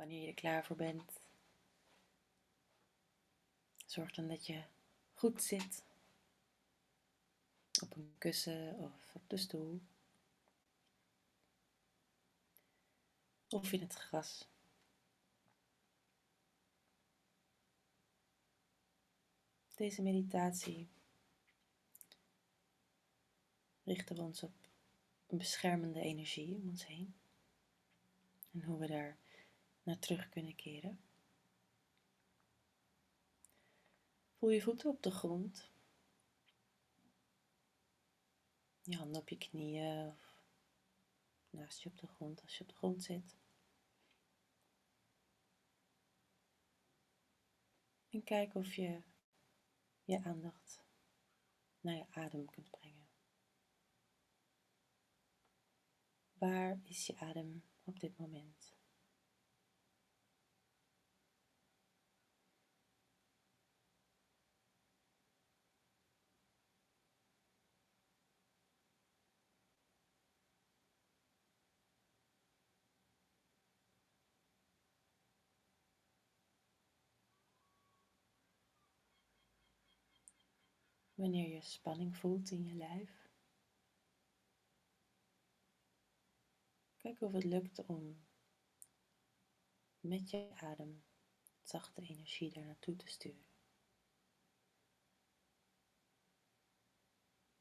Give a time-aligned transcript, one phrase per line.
[0.00, 1.20] Wanneer je er klaar voor bent,
[3.86, 4.64] zorg dan dat je
[5.12, 5.84] goed zit.
[7.82, 9.80] Op een kussen of op de stoel.
[13.48, 14.48] Of in het gras.
[19.74, 20.88] Deze meditatie
[23.82, 24.68] richten we ons op
[25.26, 27.14] een beschermende energie om ons heen.
[28.50, 29.18] En hoe we daar
[29.90, 31.00] naar terug kunnen keren.
[34.38, 35.70] Voel je voeten op de grond.
[38.82, 40.42] Je handen op je knieën of
[41.50, 43.36] naast je op de grond als je op de grond zit.
[48.08, 49.02] En kijk of je
[50.04, 50.84] je aandacht
[51.80, 53.08] naar je adem kunt brengen.
[56.32, 58.79] Waar is je adem op dit moment?
[81.20, 83.30] Wanneer je spanning voelt in je lijf,
[86.96, 88.26] kijk of het lukt om
[90.00, 91.04] met je adem
[91.62, 93.46] zachte energie daar naartoe te sturen.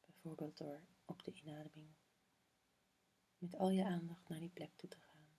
[0.00, 1.94] Bijvoorbeeld door op de inademing
[3.38, 5.38] met al je aandacht naar die plek toe te gaan.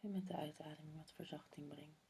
[0.00, 2.07] En met de uitademing wat verzachting brengt.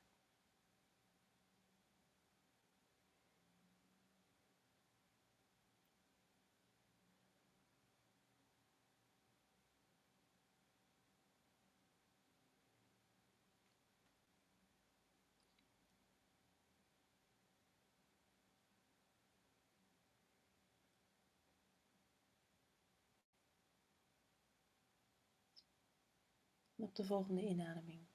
[26.79, 28.07] En op de volgende inademing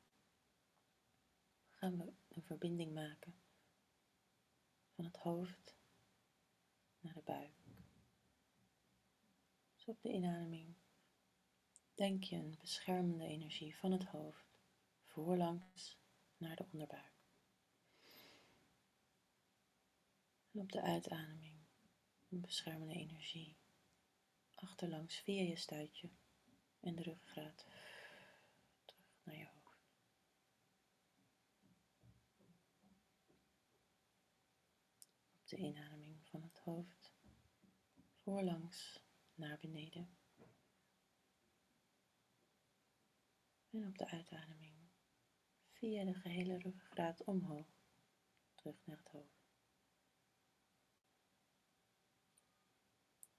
[1.70, 3.36] gaan we een verbinding maken
[4.96, 5.76] van het hoofd
[7.00, 7.64] naar de buik.
[9.76, 10.76] Dus op de inademing
[11.96, 14.60] denk je een beschermende energie van het hoofd
[15.06, 15.98] voorlangs
[16.38, 17.14] naar de onderbuik.
[20.52, 21.56] En op de uitademing
[22.30, 23.56] een beschermende energie
[24.56, 26.10] achterlangs via je stuitje
[26.80, 27.66] en de ruggengraat
[29.24, 29.62] naar je hoofd.
[35.56, 37.14] Inademing van het hoofd
[38.22, 39.04] voorlangs
[39.34, 40.18] naar beneden.
[43.70, 44.90] En op de uitademing
[45.72, 47.68] via de gehele ruggengraat omhoog
[48.56, 49.42] terug naar het hoofd.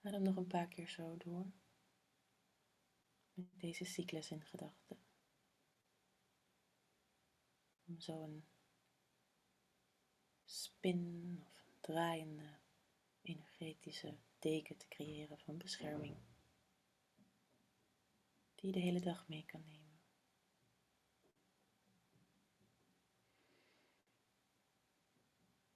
[0.02, 1.52] Adem nog een paar keer zo door.
[3.32, 5.04] Met deze cyclus in gedachten
[7.86, 8.44] om zo een
[10.44, 11.53] spin of
[11.84, 12.58] draaiende
[13.22, 16.16] energetische deken te creëren van bescherming
[18.54, 20.00] die je de hele dag mee kan nemen.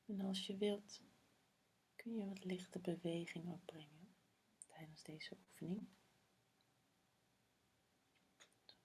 [0.06, 1.02] En als je wilt,
[1.96, 4.14] kun je wat lichte beweging opbrengen
[4.66, 5.88] tijdens deze oefening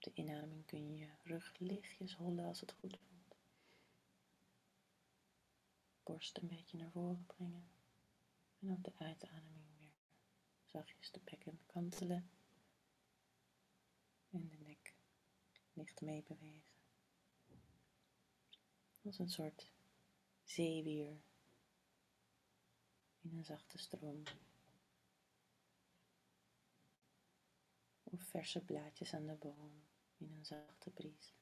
[0.04, 3.13] de inademing kun je je rug lichtjes hollen als het goed voelt.
[6.14, 7.70] Borst een beetje naar voren brengen.
[8.60, 9.94] En op de uitademing weer
[10.66, 12.30] zachtjes de bekken kantelen.
[14.30, 14.96] En de nek
[15.74, 16.74] licht meebewegen.
[19.04, 19.72] Als een soort
[20.44, 21.22] zeewier
[23.22, 24.24] in een zachte stroom.
[28.04, 29.84] Of verse blaadjes aan de boom
[30.18, 31.34] in een zachte bries.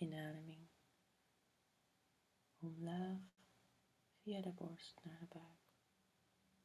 [0.00, 0.68] Inademing.
[2.58, 3.20] Omlaag
[4.22, 5.60] via de borst naar de buik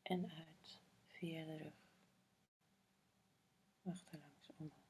[0.02, 1.94] en uit via de rug.
[3.84, 4.84] Achterlangs omhoog.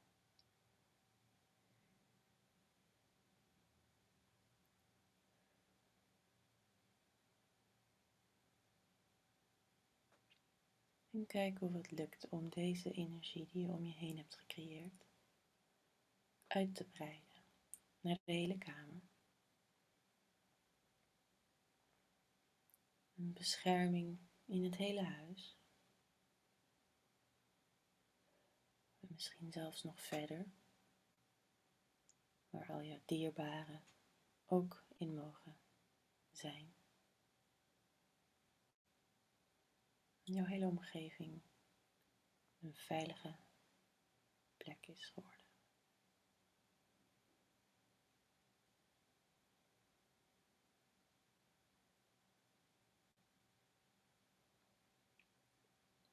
[11.10, 15.06] En kijk of het lukt om deze energie die je om je heen hebt gecreëerd
[16.46, 17.35] uit te breiden
[18.06, 19.02] naar de hele kamer.
[23.14, 25.58] Een bescherming in het hele huis.
[29.00, 30.52] En misschien zelfs nog verder,
[32.50, 33.86] waar al je dierbaren
[34.44, 35.58] ook in mogen
[36.30, 36.74] zijn.
[40.22, 41.42] jouw hele omgeving
[42.58, 43.36] een veilige
[44.56, 45.45] plek is geworden.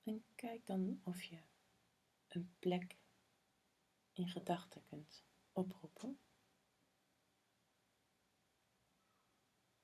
[0.03, 1.41] En kijk dan of je
[2.27, 2.97] een plek
[4.11, 6.19] in gedachten kunt oproepen.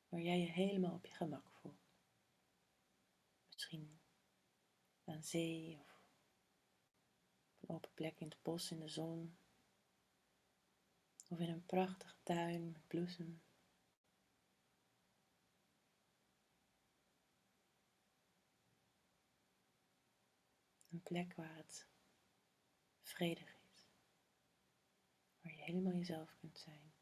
[0.09, 1.91] Waar jij je helemaal op je gemak voelt.
[3.51, 3.99] Misschien
[5.03, 6.03] aan zee of
[7.53, 9.37] op een open plek in het bos in de zon.
[11.27, 13.41] Of in een prachtige tuin met bloesem.
[20.99, 21.87] Een plek waar het
[23.01, 23.87] vredig is.
[25.41, 26.93] Waar je helemaal jezelf kunt zijn.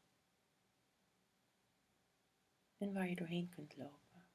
[2.76, 4.26] En waar je doorheen kunt lopen.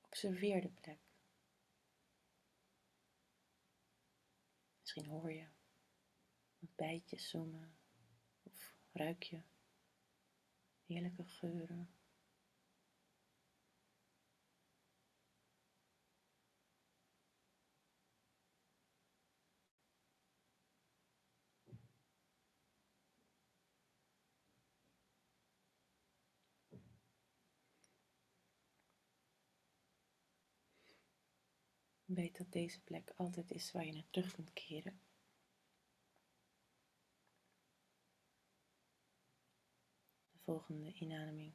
[0.00, 1.00] Observeer de plek.
[4.80, 5.48] Misschien hoor je
[6.58, 7.78] wat bijtjes zoomen
[8.42, 9.42] of ruik je
[10.86, 11.94] heerlijke geuren.
[32.08, 35.00] Weet dat deze plek altijd is waar je naar terug kunt keren.
[40.30, 41.54] De volgende inademing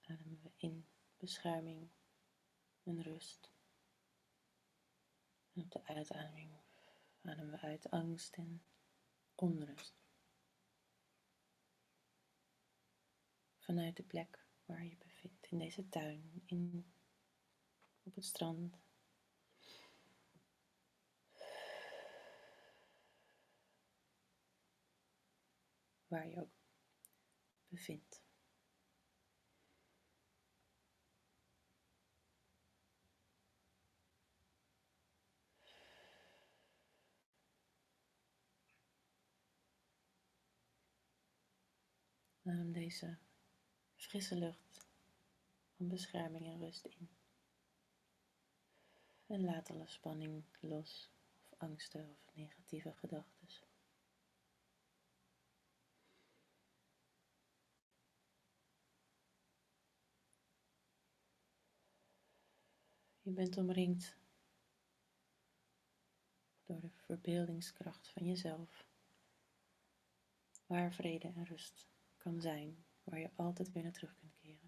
[0.00, 0.86] ademen we in
[1.16, 1.88] bescherming
[2.82, 3.52] en rust.
[5.52, 6.50] En op de uitademing
[7.20, 8.62] ademen we uit angst en
[9.34, 9.94] onrust.
[13.58, 16.94] Vanuit de plek waar je bevindt, in deze tuin, in
[18.06, 18.78] op het strand.
[26.06, 26.50] Waar je ook
[27.68, 28.24] bevindt.
[42.42, 43.18] Adem deze
[43.96, 44.86] frisse lucht
[45.76, 47.25] van bescherming en rust in.
[49.26, 53.36] En laat alle spanning los of angsten of negatieve gedachten.
[63.22, 64.16] Je bent omringd
[66.64, 68.86] door de verbeeldingskracht van jezelf,
[70.66, 71.86] waar vrede en rust
[72.16, 74.66] kan zijn, waar je altijd weer naar terug kunt keren.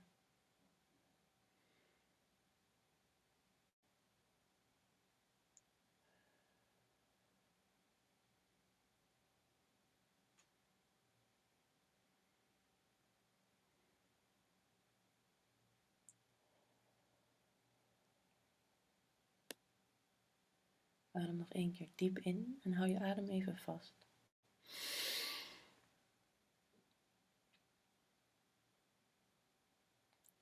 [21.18, 24.06] Adem nog één keer diep in en hou je adem even vast.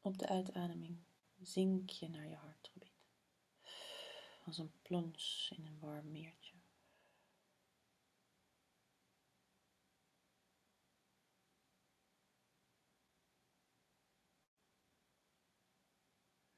[0.00, 0.98] Op de uitademing
[1.40, 2.92] zink je naar je hartgebied.
[4.44, 6.54] Als een plons in een warm meertje.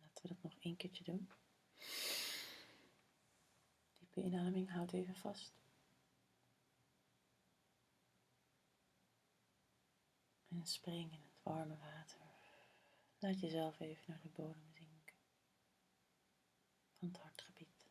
[0.01, 1.31] Laten we dat nog één keertje doen
[4.23, 5.57] inademing, houd even vast.
[10.49, 12.21] En spring in het warme water.
[13.19, 15.15] Laat jezelf even naar de bodem zinken
[16.99, 17.87] van het hartgebied.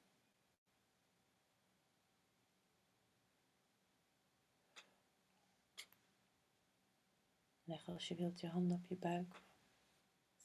[7.64, 9.42] Leg als je wilt je handen op je buik.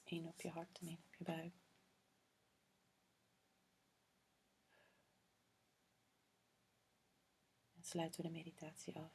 [0.04, 1.54] Eén op je hart en één op je buik.
[7.92, 9.12] Sluiten we de meditatie af.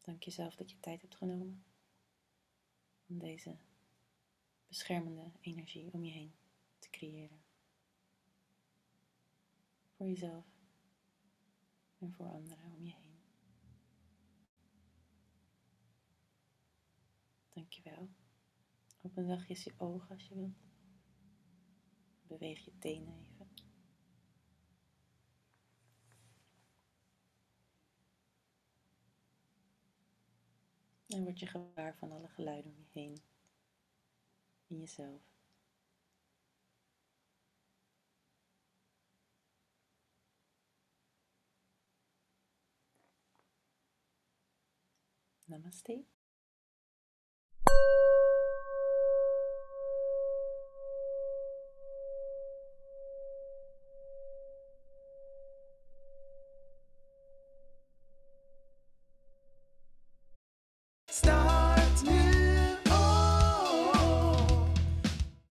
[0.00, 1.64] Dank jezelf dat je tijd hebt genomen
[3.06, 3.56] om deze
[4.68, 6.34] beschermende energie om je heen
[6.78, 7.42] te creëren.
[9.96, 10.46] Voor jezelf
[11.98, 13.20] en voor anderen om je heen.
[17.48, 18.08] Dankjewel.
[19.02, 20.71] Open zachtjes je ogen als je wilt.
[22.32, 23.48] Beweeg je tenen even.
[31.06, 33.22] En word je gewaar van alle geluiden om je heen.
[34.66, 35.22] In jezelf.
[45.44, 46.04] Namaste.